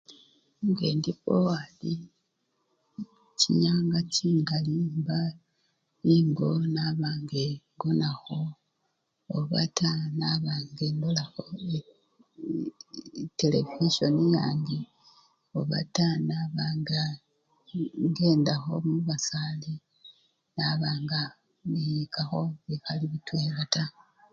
[0.67, 1.93] Nga endi bowati,
[3.39, 8.39] chinyinga chingali ngendi engo nanba nga engonakho,
[9.37, 11.43] obata naba nga endolakho
[13.21, 14.79] etelevisyoni yange,
[15.59, 17.01] obata nabanga
[18.03, 19.71] engedakho mubasale,
[20.55, 21.19] naba nga
[21.69, 23.93] niyikakho bikhali bitwela taa.